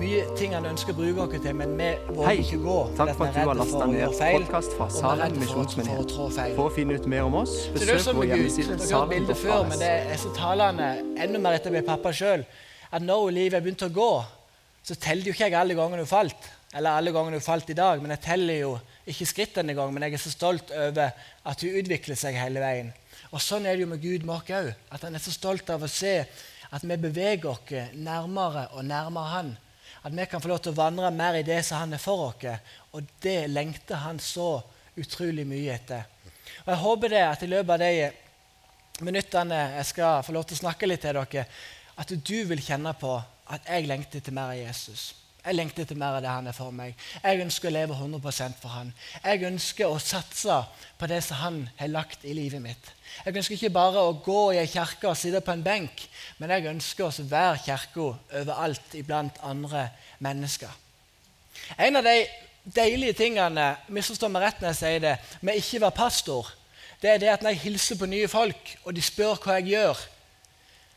[0.00, 2.78] Mye ting han ønsker å bruke oss til, men vi våger ikke gå.
[2.98, 6.16] takk for at du har lasta ned podkast fra Salen misjonsmenighet.
[6.56, 10.32] For å finne ut mer om oss, besøk vår hjemmeside før, men det er så
[10.36, 12.46] talende enda mer etter med pappa sjøl.
[12.90, 14.12] At når livet begynte å gå,
[14.82, 16.48] så teller jo ikke jeg alle gangene hun falt.
[16.74, 18.72] Eller alle gangene hun falt i dag, men jeg teller jo
[19.10, 19.94] ikke skritt denne gangen.
[19.94, 21.10] Men jeg er så stolt over
[21.50, 22.92] at hun utvikler seg hele veien.
[23.30, 24.70] Og sånn er det jo med Gud med oss òg.
[24.90, 26.14] At han er så stolt av å se
[26.70, 29.56] at vi beveger oss nærmere og nærmere Han.
[30.04, 32.28] At vi kan få lov til å vandre mer i det som Han er for
[32.28, 32.46] oss.
[32.92, 34.62] Og det lengter Han så
[34.96, 36.06] utrolig mye etter.
[36.64, 40.58] Og Jeg håper det at i løpet av de minuttene jeg skal få lov til
[40.58, 41.46] å snakke litt til dere,
[41.96, 43.14] at du vil kjenne på
[43.50, 45.14] at jeg lengter til mer av Jesus.
[45.40, 46.98] Jeg lengter etter mer av det han er for meg.
[47.22, 48.92] Jeg ønsker å leve 100% for han.
[49.24, 50.58] Jeg ønsker å satse
[51.00, 52.92] på det som han har lagt i livet mitt.
[53.24, 56.04] Jeg ønsker ikke bare å gå i ei kirke og sitte på en benk,
[56.38, 58.10] men jeg ønsker å være kirka
[58.42, 59.88] overalt iblant andre
[60.20, 60.70] mennesker.
[61.80, 62.16] En av de
[62.64, 66.54] deilige tingene misforstå meg rett når jeg sier det, med ikke være pastor,
[67.00, 69.72] det er det at når jeg hilser på nye folk, og de spør hva jeg
[69.72, 70.08] gjør,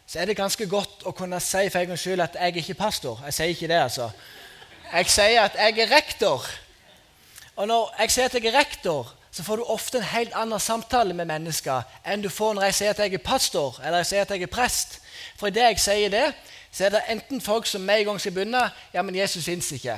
[0.06, 2.60] så er det ganske godt å kunne si for en gangs skyld at jeg er
[2.60, 3.22] ikke pastor.
[3.26, 4.10] Jeg sier ikke det, altså.
[4.94, 6.46] Jeg sier at jeg er rektor.
[7.56, 10.62] Og når jeg sier at jeg er rektor, så får du ofte en helt annen
[10.62, 14.10] samtale med mennesker enn du får når jeg sier at jeg er pastor eller jeg
[14.12, 15.00] sier at jeg er prest.
[15.40, 16.28] For idet jeg sier det,
[16.70, 18.62] så er det enten folk som med en gang skal begynne
[18.94, 19.98] ja, men Jesus fins ikke.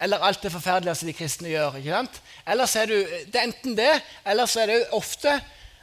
[0.00, 1.80] Eller alt det forferdelige som de kristne gjør.
[1.80, 2.22] ikke sant?
[2.46, 3.92] Eller så er du, Det er enten det,
[4.26, 5.40] eller så er det ofte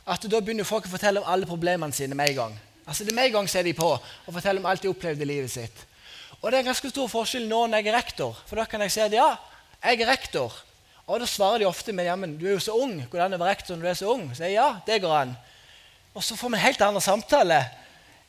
[0.07, 2.59] at da begynner folk å fortelle om alle problemene sine med en gang.
[2.87, 5.23] Altså det Med en gang så er de på og forteller om alt de opplevde
[5.23, 5.87] i livet sitt.
[6.43, 8.37] Og det er ganske stor forskjell nå når jeg er rektor.
[8.49, 9.29] For da kan jeg si at ja,
[9.79, 10.51] jeg er rektor.
[11.07, 12.97] Og da svarer de ofte med ja, men du er jo så ung.
[13.07, 14.27] Går det an å være rektor når du er så ung?
[14.35, 15.33] Så jeg, ja, det går an.
[16.13, 17.63] Og så får vi en helt annen samtale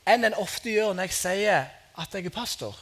[0.07, 1.67] enn en ofte gjør når jeg sier
[1.99, 2.77] at jeg er pastor.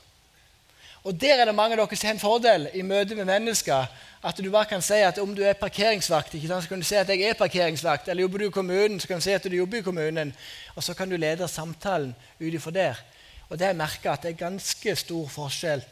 [1.03, 3.89] Og Der er det mange av dere som har en fordel i møte med mennesker.
[4.23, 6.87] At du bare kan si at om du er parkeringsvakt, ikke sant, så kan du
[6.87, 8.09] si at jeg er parkeringsvakt.
[8.09, 10.31] Eller jobber du i kommunen, så kan du si at du jobber i kommunen.
[10.77, 13.03] Og så kan du lede samtalen ut ifra der.
[13.53, 15.83] Og det har jeg merka at det er ganske stor forskjell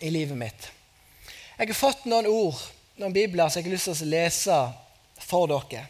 [0.00, 0.70] i livet mitt.
[1.58, 2.56] Jeg har fått noen ord,
[2.96, 4.60] noen bibler, som jeg har lyst til å lese
[5.20, 5.82] for dere.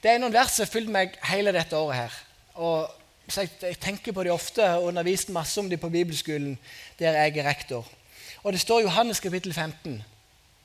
[0.00, 2.16] Det er noen vers som har fulgt meg hele dette året her.
[2.64, 2.88] Og
[3.28, 6.54] så jeg, jeg tenker på de ofte og undervist masse om de på bibelskolen
[6.98, 7.84] der jeg er rektor.
[8.40, 9.98] Og Det står Johannes kapittel 15.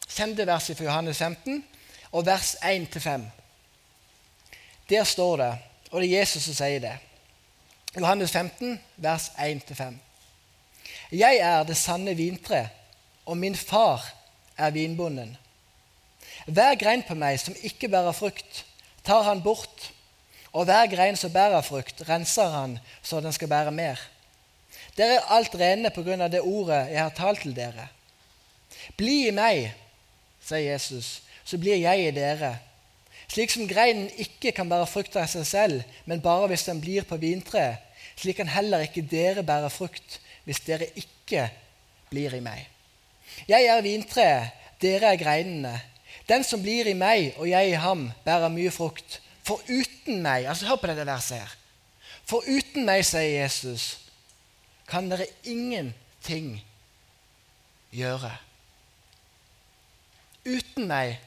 [0.07, 1.59] Kjente verset fra Johannes 15,
[2.15, 3.27] og vers 1-5.
[4.89, 5.51] Der står det,
[5.91, 6.95] og det er Jesus som sier det.
[7.95, 9.93] Johannes 15, vers 1-5.
[11.11, 12.67] Jeg er det sanne vintre,
[13.25, 14.03] og min far
[14.57, 15.37] er vinbonden.
[16.45, 18.65] Hver grein på meg som ikke bærer frukt,
[19.07, 19.93] tar han bort,
[20.51, 24.01] og hver grein som bærer frukt, renser han så den skal bære mer.
[24.97, 27.87] Dere er alt rene på grunn av det ordet jeg har talt til dere.
[28.99, 29.71] Bli i meg,
[30.43, 32.57] sier Jesus, så blir jeg i dere.
[33.31, 37.07] Slik som greinen ikke kan bære frukt av seg selv, men bare hvis den blir
[37.07, 37.84] på vintreet,
[38.15, 41.49] slik kan heller ikke dere bære frukt hvis dere ikke
[42.11, 42.63] blir i meg.
[43.49, 45.75] Jeg er vintreet, dere er greinene.
[46.29, 49.19] Den som blir i meg og jeg i ham, bærer mye frukt.
[49.45, 51.55] For uten meg altså Hør på dette verset her.
[52.25, 53.99] For uten meg, sier Jesus,
[54.89, 56.55] kan dere ingenting
[57.93, 58.31] gjøre.
[60.45, 61.19] Uten meg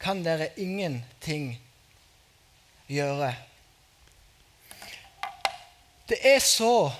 [0.00, 1.54] kan dere ingenting
[2.92, 3.32] gjøre.
[6.08, 6.92] Det er så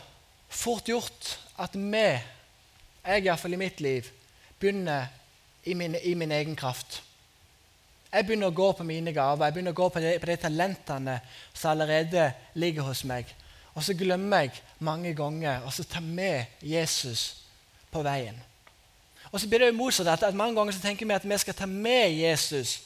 [0.48, 2.06] fort gjort at vi,
[3.06, 4.08] jeg iallfall i mitt liv,
[4.58, 5.06] begynner
[5.64, 7.02] i min, i min, egen kraft.
[8.12, 10.36] Jeg begynner å gå på mine gaver, jeg begynner å gå på de, på de
[10.42, 11.20] talentene
[11.52, 13.30] som allerede ligger hos meg.
[13.76, 17.44] Og så glemmer jeg mange ganger å ta med Jesus
[17.92, 18.38] på veien.
[19.30, 21.38] Og så blir det jo motsatt at, at Mange ganger så tenker vi at vi
[21.38, 22.80] skal ta med Jesus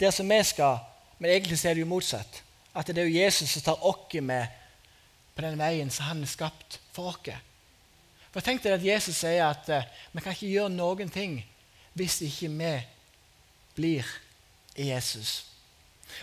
[0.00, 0.78] der som vi skal,
[1.18, 2.42] men egentlig så er det jo motsatt.
[2.74, 4.46] At det er jo Jesus som tar oss med
[5.34, 7.32] på den veien som han har skapt for oss.
[8.32, 11.40] For Tenk deg at Jesus sier at uh, vi kan ikke gjøre noen ting
[11.92, 12.72] hvis ikke vi
[13.76, 14.08] blir
[14.80, 15.42] i Jesus.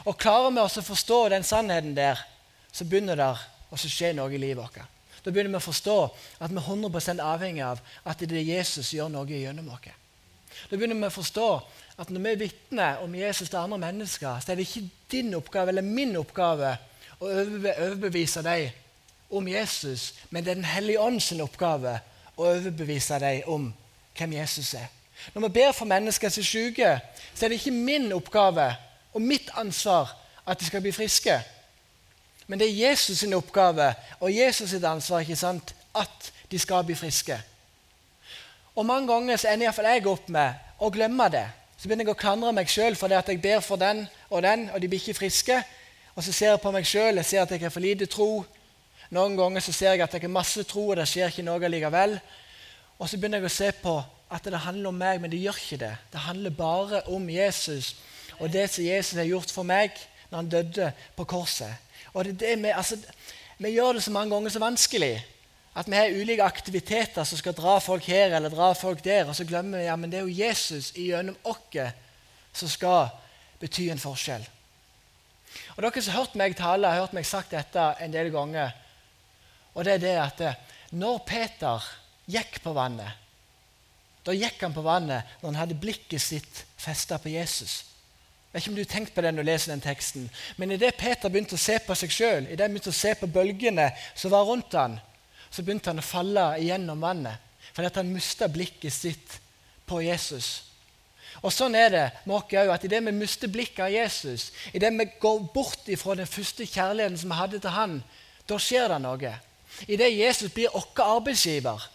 [0.05, 2.17] Og Klarer vi oss å forstå den sannheten der,
[2.73, 3.29] så begynner det
[3.69, 4.81] å skje noe i livet vårt.
[5.21, 5.97] Da begynner vi å forstå
[6.39, 9.89] at vi er 100 avhengig av at det er Jesus som gjør noe gjennom oss.
[10.69, 11.47] Da begynner vi å forstå
[12.01, 15.73] at når vi vitner om Jesus til andre mennesker, så er det ikke din oppgave
[15.73, 16.75] eller min oppgave
[17.19, 18.69] å overbevise dem
[19.29, 21.99] om Jesus, men det er Den hellige ånds oppgave
[22.37, 23.73] å overbevise dem om
[24.17, 24.87] hvem Jesus er.
[25.33, 26.91] Når vi ber for mennesker som er syke,
[27.35, 28.75] så er det ikke min oppgave
[29.13, 30.15] og mitt ansvar
[30.47, 31.35] at de skal bli friske.
[32.47, 36.83] Men det er Jesus sin oppgave og Jesus sitt ansvar ikke sant, at de skal
[36.83, 37.37] bli friske.
[38.75, 41.45] Og mange ganger så ender iallfall jeg opp med å glemme det.
[41.77, 44.69] Så begynner jeg å klandre meg sjøl fordi at jeg ber for den og den,
[44.73, 45.59] og de blir ikke friske.
[46.15, 48.45] Og så ser jeg på meg sjøl, jeg ser at jeg har for lite tro.
[49.09, 51.71] Noen ganger så ser jeg at jeg har masse tro, og det skjer ikke noe
[51.71, 52.19] likevel.
[52.99, 53.95] Og så begynner jeg å se på
[54.29, 55.95] at det handler om meg, men det gjør ikke det.
[56.13, 57.95] Det handler bare om Jesus
[58.39, 59.95] og det som Jesus har gjort for meg
[60.29, 61.73] når han døde på korset.
[62.13, 62.97] Og det er det vi, altså,
[63.57, 65.15] vi gjør det så mange ganger så vanskelig.
[65.75, 69.27] At vi har ulike aktiviteter som skal dra folk her eller dra folk der.
[69.29, 71.81] Og så glemmer vi ja, men det er jo Jesus gjennom oss
[72.53, 73.11] som skal
[73.59, 74.45] bety en forskjell.
[75.75, 78.73] Og Dere som har hørt meg tale, har hørt meg sagt dette en del ganger.
[79.79, 80.57] Og det er det at eh,
[80.99, 81.85] når Peter
[82.27, 83.15] gikk på vannet,
[84.27, 87.85] da gikk han på vannet når han hadde blikket sitt festa på Jesus.
[88.49, 90.25] Jeg vet ikke om du har tenkt på det når du leser den teksten,
[90.57, 93.29] men idet Peter begynte å se på seg sjøl, idet han begynte å se på
[93.31, 93.87] bølgene
[94.17, 94.97] som var rundt han,
[95.49, 97.45] så begynte han å falle igjennom vannet.
[97.71, 99.35] Fordi at han mista blikket sitt
[99.87, 100.49] på Jesus.
[101.39, 102.73] Og Sånn er det med oss òg.
[102.83, 107.31] Idet vi mister blikket av Jesus, idet vi går bort ifra den første kjærligheten som
[107.31, 107.99] vi hadde til han,
[108.49, 109.35] da skjer det noe.
[109.87, 111.89] Idet Jesus blir vår arbeidsgiver.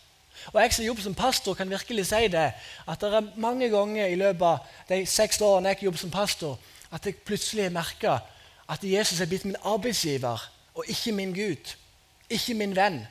[0.52, 2.52] Og Jeg som jobber som pastor, kan virkelig si det,
[2.88, 6.58] at det er mange ganger i løpet av de seks årene jeg jobber som pastor,
[6.92, 8.18] at jeg plutselig merker
[8.68, 11.74] at Jesus er blitt min arbeidsgiver og ikke min Gud.
[12.30, 13.06] Ikke min venn.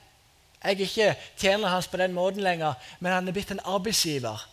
[0.63, 4.49] Jeg er ikke tjener hans på den måten lenger, men han er blitt en arbeidsgiver.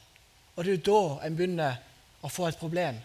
[0.56, 1.78] Og det er jo da en begynner
[2.22, 2.98] å få et problem.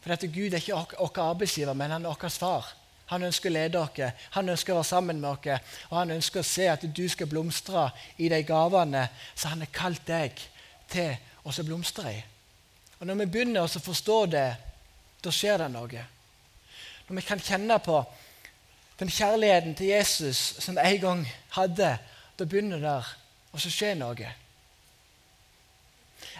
[0.00, 2.72] For dette Gud er ikke vår arbeidsgiver, men han er vår far.
[3.10, 5.60] Han ønsker å lede dere, han ønsker å være sammen med dere.
[5.90, 9.72] og han ønsker å se at du skal blomstre i de gavene som han har
[9.74, 10.38] kalt deg
[10.90, 12.22] til å blomstre i.
[13.00, 14.48] Og Når vi begynner å forstå det,
[15.24, 16.04] da skjer det noe.
[17.08, 18.04] Når vi kan kjenne på
[19.00, 21.22] den kjærligheten til Jesus som vi en gang
[21.56, 21.94] hadde,
[22.38, 22.98] da begynner det
[23.52, 24.34] å skje noe.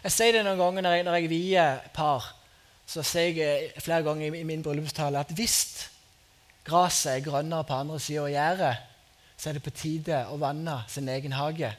[0.05, 2.29] Jeg sier det noen ganger når jeg, når jeg vier par.
[2.87, 5.89] Så sier jeg flere ganger i min bryllupstale at hvis
[6.67, 8.87] gresset er grønnere på andre sida av gjerdet,
[9.37, 11.71] så er det på tide å vanne sin egen hage.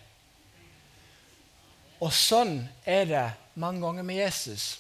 [2.02, 3.28] Og sånn er det
[3.62, 4.80] mange ganger med Jesus.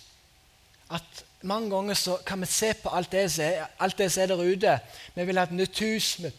[0.89, 4.21] At Mange ganger så kan vi se på alt det som er, alt det som
[4.21, 4.73] er der ute.
[5.15, 6.29] Vi vil ha et nytt hus, vi,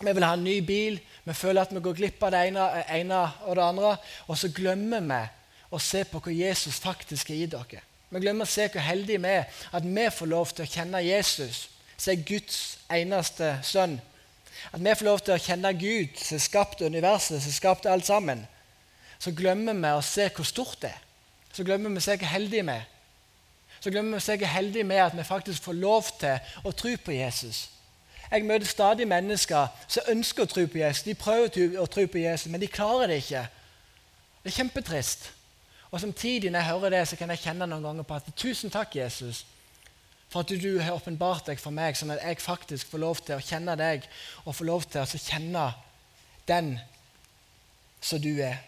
[0.00, 2.64] vi, vil ha en ny bil, vi føler at vi går glipp av det ene,
[2.90, 3.92] ene og det andre.
[4.26, 5.20] Og så glemmer vi
[5.70, 7.84] å se på hva Jesus faktisk har gitt dere.
[8.10, 11.04] Vi glemmer å se hvor heldige vi er at vi får lov til å kjenne
[11.06, 11.68] Jesus
[11.98, 13.98] som er Guds eneste sønn.
[14.72, 18.44] At vi får lov til å kjenne Gud, som skapte universet, som skapte alt sammen.
[19.18, 21.02] Så glemmer vi å se hvor stort det er.
[21.52, 22.86] Så glemmer vi å se hvor heldige vi er.
[23.80, 26.54] Så glemmer vi å se hvor heldige vi er at vi faktisk får lov til
[26.64, 27.68] å tro på Jesus.
[28.30, 31.06] Jeg møter stadig mennesker som ønsker å tro på Jesus.
[31.06, 33.46] De prøver å tro på Jesus, men de klarer det ikke.
[34.42, 35.30] Det er kjempetrist.
[35.90, 38.70] Og Samtidig når jeg hører det, så kan jeg kjenne noen ganger på at tusen
[38.70, 39.46] takk, Jesus,
[40.28, 43.38] for at du har åpenbart deg for meg, sånn at jeg faktisk får lov til
[43.38, 44.04] å kjenne deg
[44.44, 45.66] og får lov til å kjenne
[46.48, 46.74] den
[48.04, 48.60] som du er.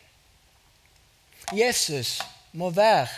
[1.53, 2.19] Jesus
[2.57, 3.09] må være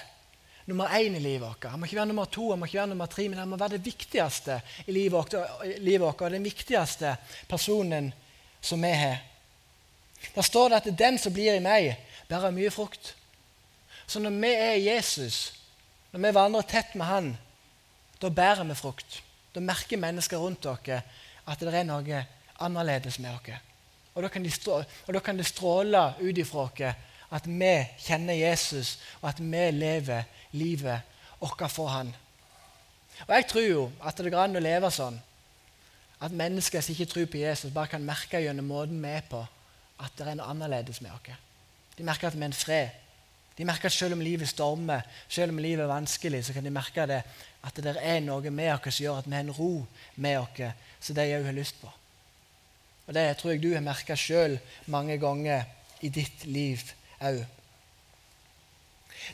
[0.67, 1.71] nummer én i livet vårt.
[1.71, 3.59] Han må ikke være nummer to, han må ikke være nummer tre, men han må
[3.61, 7.17] være det viktigste i livet vårt, og den viktigste
[7.51, 8.13] personen
[8.63, 9.23] som vi har.
[10.35, 11.97] Der står det at den som blir i meg,
[12.31, 13.15] bærer mye frukt.
[14.07, 15.53] Så når vi er Jesus,
[16.13, 17.33] når vi vandrer tett med Han,
[18.23, 19.23] da bærer vi frukt.
[19.55, 21.03] Da merker mennesker rundt dere
[21.47, 22.25] at det er noe
[22.63, 23.61] annerledes med dere.
[24.15, 27.73] Og da kan, de stråle, og da kan det stråle ut ifra oss at vi
[28.05, 31.01] kjenner Jesus, og at vi lever livet
[31.41, 32.13] vårt for Han.
[33.27, 35.17] Og Jeg tror jo at det går an å leve sånn
[36.23, 39.41] at mennesker som ikke tror på Jesus, bare kan merke gjennom måten vi er på,
[39.99, 41.41] at det er noe annerledes med oss.
[41.97, 43.02] De merker at vi er en fred.
[43.63, 46.71] De merker at selv om livet stormer, selv om livet er vanskelig, så kan de
[46.75, 47.21] merke det,
[47.63, 49.69] at det er noe med oss som gjør at vi har en ro
[50.17, 50.63] med oss
[50.99, 51.91] som de òg har lyst på.
[53.07, 54.57] Og Det tror jeg du har merka sjøl
[54.91, 55.63] mange ganger
[56.03, 56.83] i ditt liv
[57.23, 57.39] òg.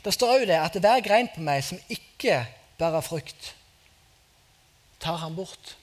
[0.05, 2.43] Det står òg det at hver grein på meg som ikke
[2.77, 3.55] bærer frukt,
[5.01, 5.73] tar han bort.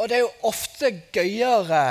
[0.00, 1.82] Og det er jo ofte gøyere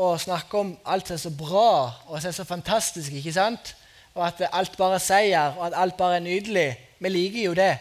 [0.00, 1.72] å snakke om alt som er så bra
[2.08, 3.74] og som er så fantastisk, ikke sant?
[4.16, 6.70] Og at alt bare er seier, og at alt bare er nydelig.
[6.98, 7.74] Vi liker jo det.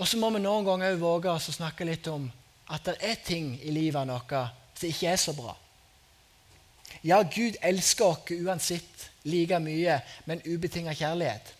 [0.00, 2.26] Og så må vi noen ganger òg våge oss å snakke litt om
[2.74, 4.34] at det er ting i livet vårt
[4.74, 5.54] som ikke er så bra.
[7.06, 11.54] Ja, Gud elsker oss uansett like mye, men ubetinga kjærlighet.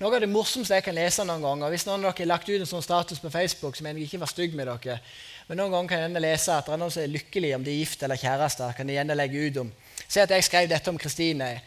[0.00, 2.48] Noe av det morsomste jeg kan lese noen ganger, hvis noen av dere har lagt
[2.50, 4.98] ut en sånn status på Facebook, så mener jeg ikke var stygg med dere,
[5.46, 7.70] Men noen ganger kan jeg lese at det er noen som er lykkelige om de
[7.70, 8.72] er gift eller kjærester.
[8.72, 9.72] kan de gjerne legge ut om.
[10.08, 11.60] Se at jeg skrev dette om Kristine.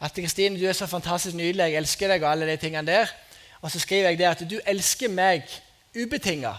[0.00, 3.12] At Kristine, du er så fantastisk nydelig, jeg elsker deg og alle de tingene der.
[3.62, 5.44] Og så skriver jeg det at du elsker meg
[5.94, 6.54] ubetinga.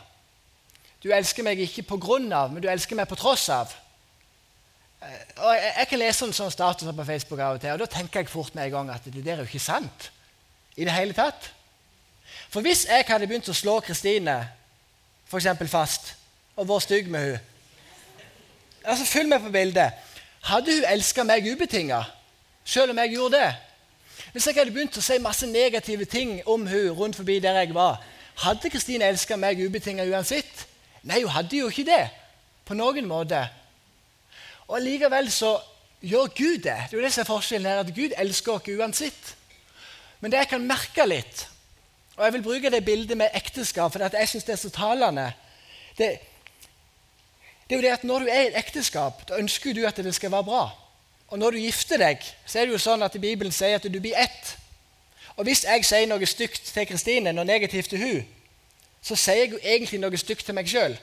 [1.03, 3.73] Du elsker meg ikke på grunn av, men du elsker meg på tross av.
[5.01, 7.81] Eh, og jeg, jeg kan lese en sånn status på Facebook av og til, og
[7.81, 10.11] da tenker jeg fort med en gang at det der er jo ikke sant.
[10.77, 11.49] I det hele tatt.
[12.53, 14.37] For hvis jeg hadde begynt å slå Kristine
[15.27, 16.13] for fast
[16.61, 17.47] og vært stygg med henne
[18.83, 19.91] altså Følg med på bildet.
[20.41, 22.03] Hadde hun elska meg ubetinga,
[22.65, 23.51] selv om jeg gjorde det?
[24.31, 27.75] Hvis jeg hadde begynt å si masse negative ting om hun rundt forbi der jeg
[27.75, 27.99] var,
[28.41, 30.65] hadde Kristine elska meg ubetinga uansett?
[31.03, 32.05] Nei, hun hadde jo ikke det.
[32.65, 33.41] På noen måte.
[34.67, 35.55] Og likevel så
[36.01, 36.77] gjør Gud det.
[36.89, 39.35] Det er jo det som er forskjellen her, at Gud elsker oss uansett.
[40.21, 41.47] Men det jeg kan merke litt,
[42.17, 45.31] og jeg vil bruke det bildet med ekteskap, for jeg syns det er så talende
[45.97, 46.11] det,
[47.71, 49.95] det, er jo det at Når du er i et ekteskap, da ønsker du at
[49.95, 50.69] det skal være bra.
[51.27, 53.99] Og når du gifter deg, så er det jo sånn at Bibelen sier at du
[53.99, 54.57] blir ett.
[55.37, 58.25] Og hvis jeg sier noe stygt til Kristine, noe negativt til hun,
[59.01, 60.97] så sier jeg jo egentlig noe stygt til meg sjøl.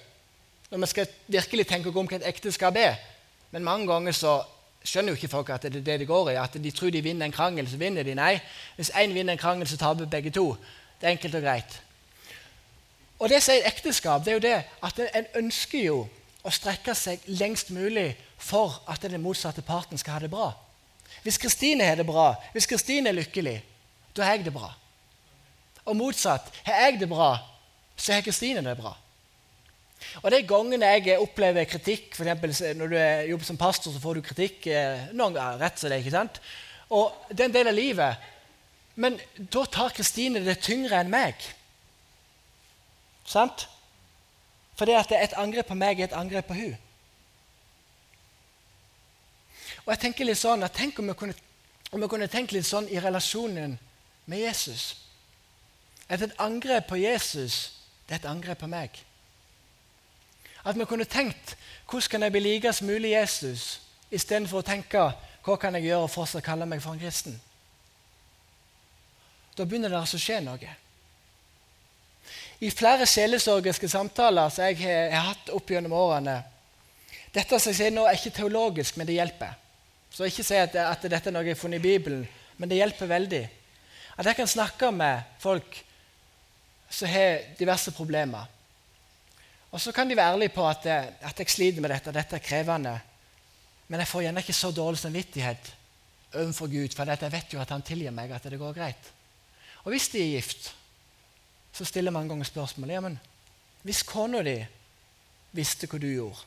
[0.68, 1.08] Når vi skal
[1.38, 3.00] virkelig tenke om hva et ekteskap er.
[3.50, 4.36] Men mange ganger så
[4.84, 6.36] skjønner jo ikke folk at det er det det går i.
[6.36, 8.12] At de tror de vinner en krangel, så vinner de.
[8.14, 8.34] Nei,
[8.76, 10.50] hvis én vinner en krangel, så taper begge to.
[11.00, 11.80] Det er enkelt og greit.
[13.18, 16.04] Og det som er ekteskap, det er jo det at en ønsker jo
[16.48, 20.52] å strekke seg lengst mulig for at den motsatte parten skal ha det bra.
[21.24, 23.58] Hvis Kristine har det bra, hvis Kristine er lykkelig,
[24.16, 24.70] da har jeg det bra.
[25.88, 26.50] Og motsatt.
[26.66, 27.34] Har jeg det bra,
[27.96, 28.94] så har Kristine det bra.
[30.22, 32.62] Og De gangene jeg opplever kritikk, f.eks.
[32.78, 32.98] når du
[33.32, 36.40] jobber som pastor, så får du kritikk eh, noen ganger, rett som det ikke sant?
[36.94, 38.28] Og det er en del av livet.
[38.98, 41.42] Men da tar Kristine det tyngre enn meg.
[43.28, 43.66] Sant?
[44.78, 46.76] For det at et angrep på meg er et angrep på hun.
[49.84, 51.34] Og jeg tenker litt sånn, at Tenk om vi kunne,
[51.90, 53.78] om vi kunne tenkt litt sånn i relasjonen
[54.28, 54.92] med Jesus.
[56.08, 59.02] At et angrep på Jesus, det er et angrep på meg.
[60.64, 61.56] At vi kunne tenkt
[61.88, 63.80] hvordan kan jeg bli likest mulig Jesus,
[64.12, 65.06] istedenfor å tenke
[65.44, 67.40] hva kan jeg gjøre for å kalle meg for en kristen.
[69.56, 70.74] Da begynner det altså å skje noe.
[72.58, 76.40] I flere sjelesorgiske samtaler som jeg har hatt opp gjennom årene
[77.30, 79.52] Dette som jeg sier nå er ikke teologisk, men det hjelper.
[80.10, 82.22] Så ikke si at, at dette er noe jeg har funnet i Bibelen,
[82.56, 83.42] men det hjelper veldig.
[84.16, 85.76] At jeg kan snakke med folk
[86.90, 88.48] som har diverse problemer.
[89.68, 92.44] Og så kan de være ærlige på at, at jeg sliter med dette, dette er
[92.48, 92.96] krevende.
[93.88, 95.70] Men jeg får gjerne ikke så dårlig samvittighet
[96.32, 99.12] overfor Gud, for jeg vet jo at han tilgir meg, at det går greit.
[99.84, 100.72] Og hvis de er gift,
[101.78, 103.18] så stiller mange ganger spørsmålet ja, men
[103.86, 104.56] hvis kona di
[105.54, 106.40] visste hva du gjorde,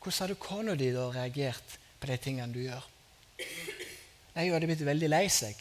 [0.00, 2.86] hvordan hadde kona di da reagert på de tingene du gjør?
[4.32, 5.58] Jeg hadde blitt veldig lei seg.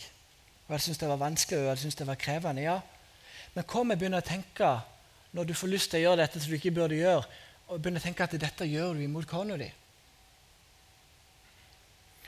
[0.70, 2.64] Og jeg syntes det var vanskelig og syntes det var krevende.
[2.64, 2.80] ja.
[3.54, 4.70] Men hva om jeg begynner å tenke,
[5.36, 7.26] når du får lyst til å gjøre dette som du ikke burde gjøre,
[7.68, 9.68] og begynner å tenke at dette gjør du imot kona di?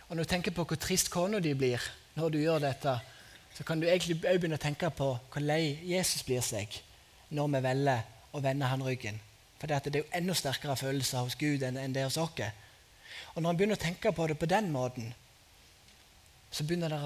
[0.10, 1.80] Og når du tenker på hvor trist kona di blir
[2.20, 2.98] når du gjør dette,
[3.58, 6.72] så kan du egentlig også begynne å tenke på hvor lei Jesus blir seg
[7.30, 9.20] når vi velger å vende han ryggen.
[9.60, 12.40] For det er jo enda sterkere følelser hos Gud enn det hos oss.
[13.36, 15.12] Og når han begynner å tenke på det på den måten,
[16.52, 17.02] så begynner det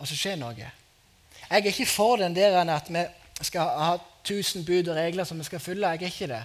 [0.00, 0.54] å skje noe.
[0.56, 3.04] Jeg er ikke for den der at vi
[3.42, 3.92] skal ha
[4.24, 5.92] tusen bud og regler som vi skal følge.
[5.94, 6.42] Jeg er ikke det.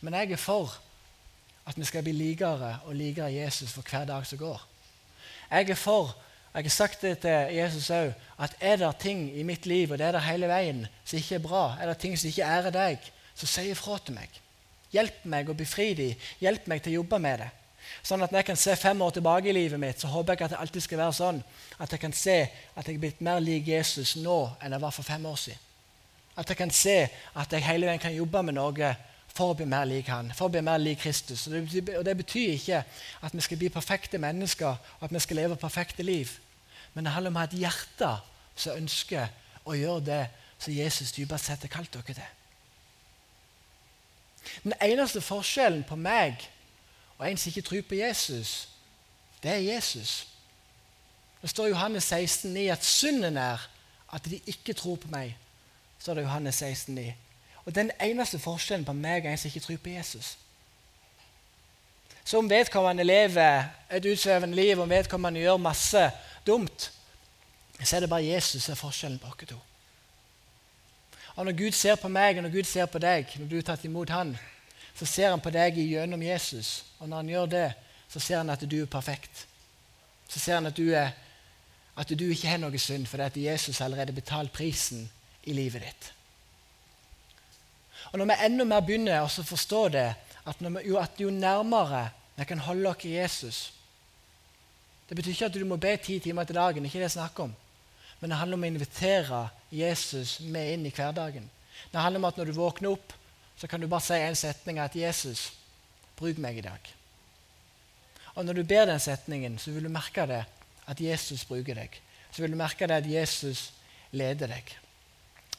[0.00, 0.78] Men jeg er for
[1.66, 4.62] at vi skal bli likere og likere Jesus for hver dag som går.
[5.50, 6.16] Jeg er for
[6.52, 8.12] jeg har sagt det til Jesus òg,
[8.44, 11.38] at er det ting i mitt liv og det er det hele veien, som ikke
[11.38, 14.42] er bra, er det ting som ikke ærer deg, så si ifra til meg.
[14.92, 16.28] Hjelp meg å befri dem.
[16.42, 17.50] Hjelp meg til å jobbe med det.
[18.04, 20.46] Sånn at når jeg kan se fem år tilbake i livet mitt, så håper jeg
[20.46, 21.38] at det alltid skal være sånn
[21.82, 22.36] at jeg kan se
[22.76, 25.68] at jeg er blitt mer lik Jesus nå enn jeg var for fem år siden.
[26.36, 28.92] At jeg kan se at jeg hele veien kan jobbe med noe
[29.32, 31.46] for å bli mer lik han, for å bli mer lik Kristus.
[31.48, 32.82] Og det, betyr ikke
[33.24, 36.32] at vi skal bli perfekte mennesker og at vi skal leve perfekte liv.
[36.94, 38.10] Men det handler om å ha et hjerte
[38.54, 39.28] som ønsker
[39.64, 40.22] å gjøre det
[40.58, 42.30] som Jesus dypest sett har kalt dere til.
[44.64, 46.42] Den eneste forskjellen på meg
[47.18, 48.68] og en som ikke tror på Jesus,
[49.42, 50.26] det er Jesus.
[51.42, 53.68] Det står i Johannes 16,9 at synden er
[54.12, 55.36] at de ikke tror på meg.
[55.98, 57.14] står det Johannes 16, 9.
[57.64, 60.38] Og Den eneste forskjellen på meg og en som ikke tror på Jesus.
[62.24, 66.10] Så om vedkommende lever et utsvevende liv, om vedkommende gjør masse
[66.46, 66.90] dumt,
[67.82, 69.58] så er det bare Jesus som er forskjellen på oss to.
[71.34, 73.62] Og Når Gud ser på meg og når Gud ser på deg, når du har
[73.62, 74.36] tatt imot Han,
[74.94, 76.84] så ser han på deg gjennom Jesus.
[76.98, 77.68] Og når han gjør det,
[78.08, 79.46] så ser han at du er perfekt.
[80.28, 81.10] Så ser han at du, er,
[81.96, 85.08] at du ikke har noe synd, fordi at Jesus allerede betalt prisen
[85.44, 86.12] i livet ditt.
[88.12, 90.08] Og Når vi enda mer begynner å forstå det,
[90.44, 93.72] at, vi, jo, at jo nærmere vi kan holde oss i Jesus
[95.12, 97.44] Det betyr ikke at du må be ti timer til dagen, ikke det jeg snakker
[97.44, 97.50] om.
[98.20, 101.50] Men det handler om å invitere Jesus med inn i hverdagen.
[101.92, 103.12] Det handler om at når du våkner opp,
[103.60, 105.52] så kan du bare si en setning at 'Jesus,
[106.16, 106.94] bruk meg i dag'.
[108.40, 110.44] Og når du ber den setningen, så vil du merke det
[110.88, 112.00] at Jesus bruker deg.
[112.32, 113.72] Så vil du merke det at Jesus
[114.12, 114.76] leder deg.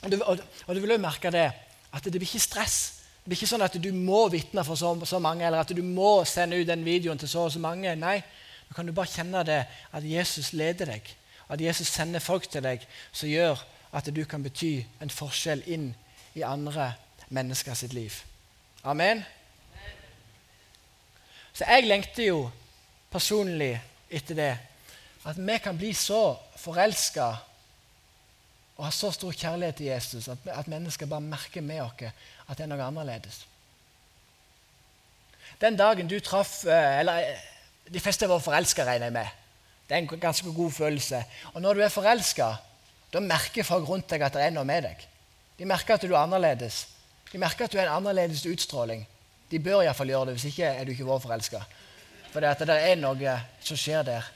[0.02, 1.52] Og du, og, og du vil også merke det
[1.94, 3.06] at det blir ikke stress.
[3.22, 5.84] Det blir ikke sånn at du må vitne for så, så, mange, eller at du
[5.86, 7.94] må sende ut den videoen til så og så mange.
[7.96, 8.24] Nei,
[8.74, 9.60] nå kan du bare kjenne det
[9.94, 11.10] at Jesus leder deg.
[11.46, 13.60] At Jesus sender folk til deg som gjør
[13.94, 15.92] at du kan bety en forskjell inn
[16.34, 16.88] i andre
[17.30, 18.18] mennesker sitt liv.
[18.82, 19.22] Amen.
[21.54, 22.40] Så jeg lengter jo
[23.14, 23.76] personlig
[24.10, 24.52] etter det.
[25.30, 27.30] At vi kan bli så forelska
[28.74, 32.10] og ha så stor kjærlighet til Jesus at, at mennesker bare merker med oss
[32.50, 33.44] at det er noe annerledes.
[35.62, 37.53] Den dagen du traff eh, Eller
[37.90, 39.40] de fleste var forelska, regner jeg med.
[39.88, 41.24] Det er en ganske god følelse.
[41.54, 42.54] Og når du er forelska,
[43.14, 45.02] da merker folk rundt deg at det er noe med deg.
[45.60, 46.88] De merker at du er annerledes.
[47.32, 49.04] De merker at du er en annerledes utstråling.
[49.52, 51.62] De bør iallfall gjøre det, hvis ikke er du ikke vår forelska.
[52.34, 54.32] For det, er noe som skjer der.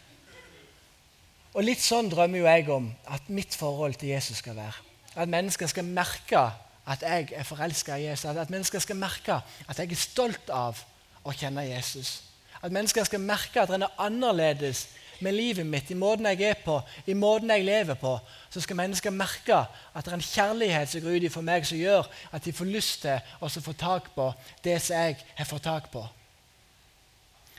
[1.58, 4.86] Og Litt sånn drømmer jo jeg om at mitt forhold til Jesus skal være.
[5.18, 6.44] At mennesker skal merke
[6.88, 8.30] at jeg er forelska i Jesus.
[8.30, 10.78] At mennesker skal merke at jeg er stolt av
[11.26, 12.27] å kjenne Jesus.
[12.64, 14.88] At mennesker skal merke at det er annerledes
[15.20, 16.78] med livet mitt, i måten jeg er på,
[17.10, 18.14] i måten jeg lever på,
[18.54, 21.80] så skal mennesker merke at det er en kjærlighet som går ut for meg, som
[21.80, 24.30] gjør at de får lyst til å få tak på
[24.66, 26.06] det som jeg har fått tak på.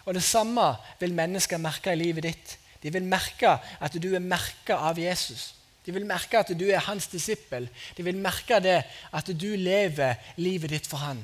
[0.08, 2.58] Og Det samme vil mennesker merke i livet ditt.
[2.82, 5.52] De vil merke at du er merka av Jesus.
[5.84, 7.68] De vil merke at du er hans disippel.
[7.96, 8.78] De vil merke det
[9.12, 11.20] at du lever livet ditt for han.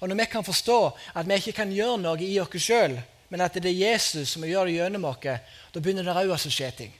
[0.00, 0.80] Og Når vi kan forstå
[1.14, 4.44] at vi ikke kan gjøre noe i oss sjøl, men at det er Jesus som
[4.46, 5.24] gjør det gjennom oss,
[5.72, 6.92] da begynner det òg å skje ting.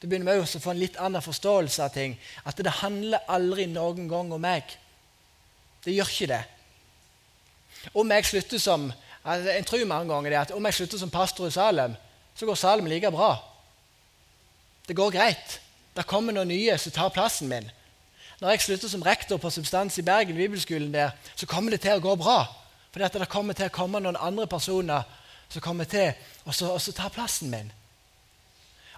[0.00, 2.16] Da begynner vi også å få en litt annen forståelse av ting.
[2.48, 4.64] At det handler aldri noen gang om meg.
[5.84, 6.42] Det gjør ikke det.
[7.96, 8.90] Om jeg slutter som
[9.24, 11.96] altså, Jeg tror mange ganger det at om jeg slutter som pastor i Salem,
[12.34, 13.34] så går Salem like bra.
[14.88, 15.60] Det går greit.
[15.96, 17.68] Det kommer noen nye som tar plassen min.
[18.40, 21.98] Når jeg slutter som rektor på Substans i Bergen, bibelskolen der, så kommer det til
[21.98, 22.44] å gå bra.
[22.90, 25.04] For det kommer til å komme noen andre personer
[25.50, 26.14] som kommer til
[26.46, 27.72] å ta plassen min.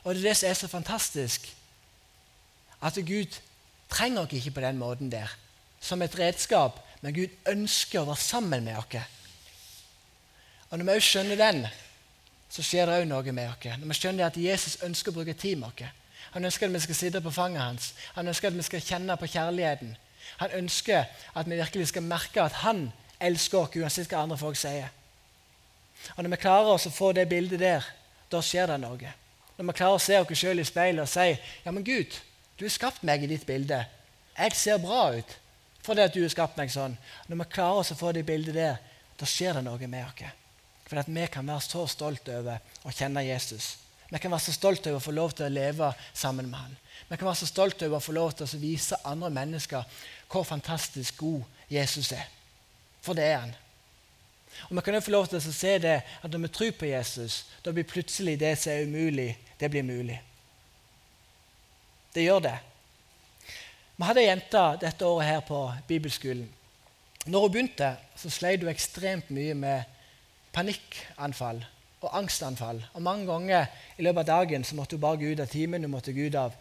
[0.04, 1.48] Og det er det som er så fantastisk.
[2.82, 3.38] At Gud
[3.90, 5.30] trenger oss ikke på den måten der,
[5.80, 9.02] som et redskap, men Gud ønsker å være sammen med oss.
[10.70, 11.66] Og Når vi òg skjønner den,
[12.50, 13.78] så skjer det òg noe med oss.
[13.78, 15.98] Når vi skjønner at Jesus ønsker å bruke tid med oss.
[16.32, 17.94] Han ønsker at vi skal sitte på fanget hans.
[18.14, 19.96] Han ønsker at vi skal kjenne på kjærligheten.
[20.40, 22.86] Han ønsker at vi virkelig skal merke at han
[23.20, 24.88] elsker oss uansett hva andre folk sier.
[26.16, 27.84] Og Når vi klarer oss å få det bildet der,
[28.32, 29.12] da skjer det noe.
[29.58, 31.28] Når vi klarer å se oss sjøl i speilet og si
[31.64, 32.16] ja, men Gud,
[32.58, 33.84] du har skapt meg i ditt bilde.
[34.38, 35.38] Jeg ser bra ut
[35.82, 36.94] fordi at du har skapt meg sånn.
[37.26, 38.76] Når vi klarer oss å få det bildet der,
[39.18, 40.38] da skjer det noe med oss.
[40.86, 43.81] For at vi kan være så stolte over å kjenne Jesus.
[44.12, 46.74] Vi kan være så stolte over å få lov til å leve sammen med han.
[47.08, 50.44] Vi kan være så stolte over å få lov til å vise andre mennesker hvor
[50.44, 52.26] fantastisk god Jesus er.
[53.00, 53.54] For det er han.
[54.68, 56.92] Og Vi kan også få lov til å se det at når vi tror på
[56.92, 60.20] Jesus, da blir plutselig det som er umulig, det blir mulig.
[62.12, 62.58] Det gjør det.
[63.96, 66.48] Vi hadde ei jente dette året her på bibelskolen.
[67.24, 69.88] Når hun begynte, så sleit hun ekstremt mye med
[70.52, 71.64] panikkanfall
[72.02, 72.82] og angstanfall.
[72.94, 73.66] Og Mange ganger
[73.98, 76.28] i løpet av dagen så måtte hun bare gå ut av timen, hun måtte gå
[76.28, 76.54] ut av,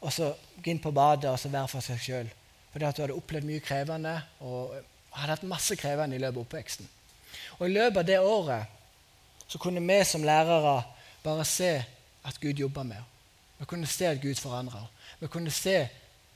[0.00, 2.30] og så gå inn på badet og så være for seg sjøl.
[2.72, 4.74] Fordi at hun hadde opplevd mye krevende og
[5.14, 6.88] hadde hatt masse krevende i løpet av oppveksten.
[7.58, 10.82] Og I løpet av det året så kunne vi som lærere
[11.24, 11.72] bare se
[12.24, 13.10] at Gud jobba med henne.
[13.58, 14.88] Vi kunne se at Gud forandra henne.
[15.20, 15.76] Vi kunne se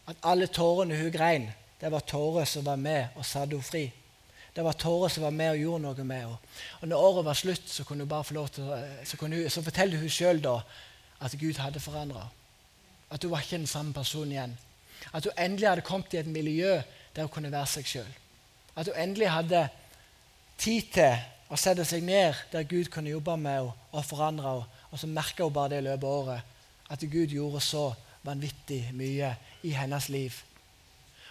[0.09, 3.91] at alle tårene hun grein, det var tårer som var med og satte henne fri.
[4.59, 6.37] Det var tårer som var med og gjorde noe med henne.
[6.81, 8.65] Og når året var slutt, så kunne hun bare få lov til
[9.07, 10.41] så, hun, så fortalte hun sjøl
[11.23, 12.25] at Gud hadde forandra.
[13.11, 14.57] At hun var ikke den samme personen igjen.
[15.15, 16.73] At hun endelig hadde kommet i et miljø
[17.15, 18.09] der hun kunne være seg sjøl.
[18.75, 19.61] At hun endelig hadde
[20.59, 21.15] tid til
[21.55, 24.83] å sette seg ned der Gud kunne jobbe med henne og forandre henne.
[24.91, 26.59] Og så merka hun bare det i løpet av året,
[26.91, 27.85] at Gud gjorde så
[28.27, 29.31] vanvittig mye
[29.63, 30.43] i hennes liv.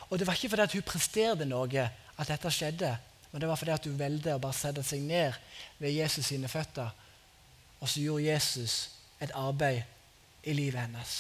[0.08, 2.96] Og det var ikke fordi hun presterte noe at dette skjedde,
[3.38, 5.36] Men det var fordi at hun valgte å bare sette seg ned
[5.78, 6.88] ved Jesus sine føtter.
[7.78, 8.78] Og så gjorde Jesus
[9.22, 9.84] et arbeid
[10.50, 11.12] i livet hennes.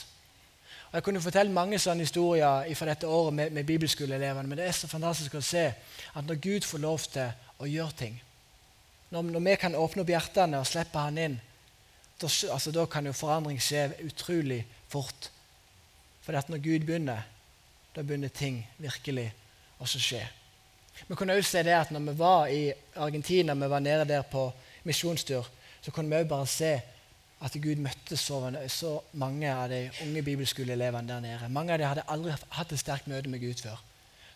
[0.87, 4.65] Og Jeg kunne fortelle mange sånne historier fra dette året med, med bibelskoleelevene, men det
[4.65, 7.29] er så fantastisk å se at når Gud får lov til
[7.61, 8.17] å gjøre ting,
[9.13, 11.37] når, når vi kan åpne opp hjertene og slippe Han inn,
[12.17, 15.29] da, altså, kan jo forandring skje utrolig fort.
[16.25, 17.29] For når Gud begynner,
[17.93, 19.29] da begynner ting virkelig
[19.77, 20.25] å skje.
[21.07, 22.61] Vi kunne også se det at når vi var i
[22.95, 24.51] Argentina, vi var nede der på
[24.83, 25.47] misjonstur,
[25.81, 26.71] så kunne vi også bare se
[27.45, 31.49] at Gud møtte så, så mange av de unge bibelskoleelevene der nede.
[31.49, 33.77] Mange av dem hadde aldri hatt et sterkt møte med Gud før.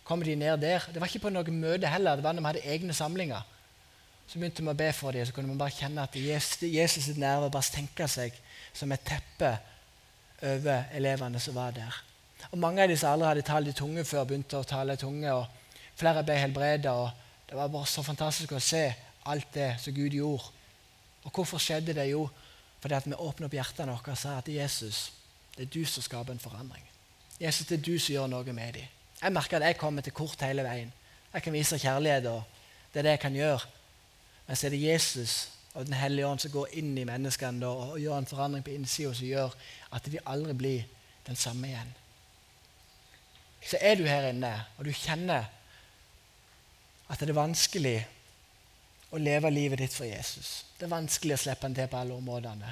[0.05, 2.47] Kom de ned der, Det var ikke på noe møte heller, det var når vi
[2.47, 3.41] hadde egne samlinger.
[4.27, 7.17] Så begynte vi å be for dem, så kunne vi bare kjenne at Jesus, sitt
[7.17, 8.37] nærvær bare tenke seg
[8.73, 9.57] som et teppe
[10.41, 11.97] over elevene som var der.
[12.51, 15.01] Og Mange av de som aldri hadde talt i tunge før, begynte å tale i
[15.01, 15.33] tunge.
[15.33, 15.60] og
[16.01, 17.11] Flere ble helbredet.
[17.49, 18.87] Det var bare så fantastisk å se
[19.29, 20.49] alt det som Gud gjorde.
[21.23, 22.07] Og hvorfor skjedde det?
[22.09, 22.23] Jo,
[22.81, 25.11] fordi at vi åpner opp hjertene våre og sa at Jesus,
[25.53, 26.87] det er du som skaper en forandring.
[27.41, 28.97] Jesus, det er du som gjør noe med dem.
[29.21, 30.89] Jeg merker at jeg kommer til kort hele veien.
[31.33, 32.41] Jeg kan vise kjærlighet, og
[32.93, 33.69] det er det jeg kan gjøre.
[34.47, 35.35] Men så er det Jesus
[35.73, 39.13] og Den hellige ånd som går inn i menneskene og, gjør en forandring på innsida
[39.15, 39.53] som gjør
[39.95, 40.81] at de aldri blir
[41.27, 41.93] den samme igjen.
[43.63, 45.47] Så er du her inne, og du kjenner
[47.11, 47.97] at det er vanskelig
[49.11, 50.61] å leve livet ditt for Jesus.
[50.77, 52.71] Det er vanskelig å slippe han til på alle områdene.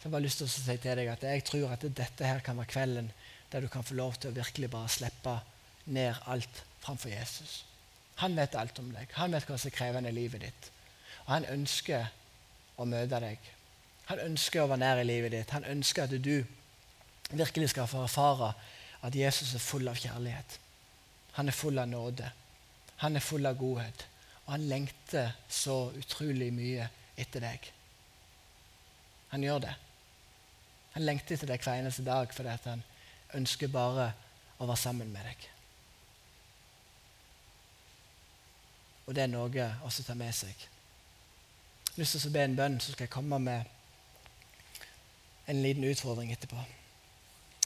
[0.00, 2.42] Så jeg har lyst til å si til deg at jeg tror at dette her
[2.42, 3.12] kan være kvelden
[3.52, 5.36] der du kan få lov til å virkelig bare slippe
[5.94, 7.60] ned alt framfor Jesus.
[8.18, 9.12] Han vet alt om deg.
[9.14, 10.70] Han vet hva som er krevende i livet ditt.
[11.26, 12.10] Og han ønsker
[12.82, 13.50] å møte deg.
[14.10, 15.54] Han ønsker å være nær i livet ditt.
[15.54, 16.42] Han ønsker at du
[17.30, 18.52] virkelig skal få erfare
[19.02, 20.58] at Jesus er full av kjærlighet.
[21.38, 22.32] Han er full av nåde.
[23.02, 24.06] Han er full av godhet.
[24.46, 26.88] Og han lengter så utrolig mye
[27.18, 27.70] etter deg.
[29.32, 29.74] Han gjør det.
[30.92, 32.82] Han lengter etter deg hver eneste dag fordi han
[33.38, 34.10] ønsker bare
[34.58, 35.46] å være sammen med deg.
[39.06, 40.52] Og det er noe også å ta med seg.
[40.52, 43.72] Jeg har lyst til å be en bønn, så skal jeg komme med
[45.50, 46.60] en liten utfordring etterpå.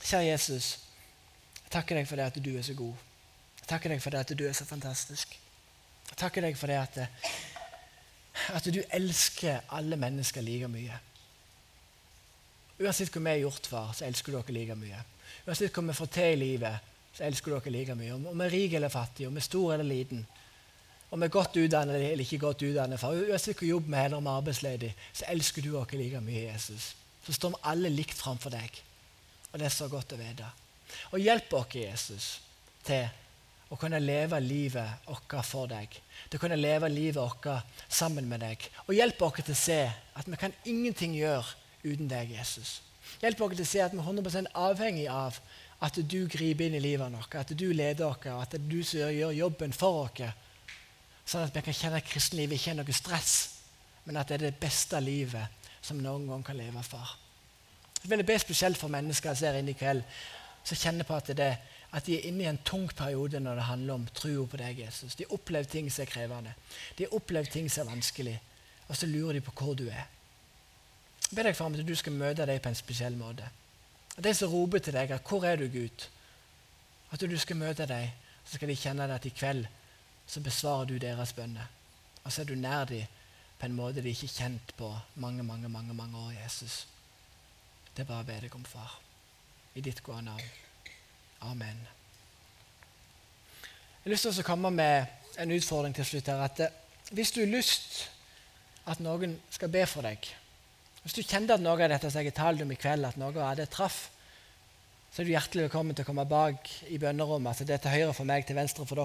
[0.00, 0.70] Kjære Jesus,
[1.60, 3.05] jeg takker deg for det at du er så god.
[3.66, 5.32] Jeg takker deg for det at du er så fantastisk.
[6.06, 6.98] Jeg takker deg for det at,
[8.54, 10.98] at du elsker alle mennesker like mye.
[12.78, 15.00] Uansett hva vi har gjort, far, så elsker du dere like mye.
[15.48, 18.14] Uansett hva vi får til i livet, så elsker du dere like mye.
[18.14, 20.22] Om vi er rike eller fattige, om vi er stor eller liten,
[21.10, 23.18] om vi er godt utdannet eller ikke godt utdannet, far.
[23.18, 26.46] uansett hva jobb vi har, om vi er arbeidsledige, så elsker du dere like mye,
[26.52, 26.92] Jesus.
[27.26, 28.82] Så står vi alle likt framfor deg.
[29.50, 30.54] Og det er så godt å vite.
[31.10, 32.32] Og hjelp oss, Jesus,
[32.86, 33.08] til
[33.68, 35.90] å kunne leve livet vårt for deg.
[36.30, 37.48] Til å kunne leve livet vårt
[37.88, 38.66] sammen med deg.
[38.86, 41.46] Og hjelp oss til å se at vi kan ingenting gjøre
[41.82, 42.80] uten deg, Jesus.
[43.22, 45.38] Hjelp oss til å se at vi er 100 avhengig av
[45.82, 48.80] at du griper inn i livet vårt, at du leder oss, at det er du
[48.86, 50.24] som gjør jobben for oss.
[51.26, 53.36] Sånn at vi kan kjenne at kristenlivet ikke er noe stress,
[54.06, 57.16] men at det er det beste livet som noen gang kan leve for.
[57.98, 60.04] Jeg vil be spesielt for mennesker som er inne i kveld,
[60.66, 63.56] som kjenner på at det er at de er inne i en tung periode når
[63.56, 65.14] det handler om troa på deg, Jesus.
[65.16, 66.52] De har opplevd ting som er krevende.
[66.98, 68.34] De har opplevd ting som er vanskelig.
[68.88, 70.04] Og så lurer de på hvor du er.
[71.30, 73.48] Jeg ber deg far, at du skal møte dem på en spesiell måte.
[74.16, 76.08] At De som roper til deg at 'Hvor er du, Gud?'
[77.12, 78.08] At du skal møte dem,
[78.44, 79.66] så skal de kjenne at i kveld
[80.26, 81.66] så besvarer du deres bønner.
[82.24, 83.06] Og så er du nær dem
[83.58, 86.86] på en måte de ikke er kjent på mange, mange, mange, mange år, Jesus.
[87.96, 89.00] Det er bare å be deg om, far.
[89.74, 90.65] I ditt gode navn.
[91.40, 91.78] Amen.
[93.60, 95.06] Jeg har lyst til å komme med
[95.42, 96.26] en utfordring til slutt.
[96.26, 96.74] her, at eh,
[97.10, 98.10] Hvis du har lyst
[98.86, 100.28] at noen skal be for deg
[101.02, 103.34] Hvis du kjente at noe av dette som jeg talte om i kveld, at noe
[103.42, 104.10] av det traff,
[105.12, 107.48] så er du hjertelig velkommen til å komme bak i bønnerommet.
[107.48, 109.04] altså Det er til høyre for meg, til venstre for dere.